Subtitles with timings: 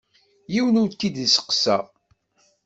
[0.53, 1.77] Yiwen ur k-id-isteqsa.